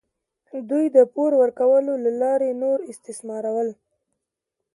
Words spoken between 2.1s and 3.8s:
لارې نور استثمارول.